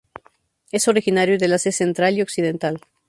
[0.71, 2.81] Es originario del Asia central y occidental.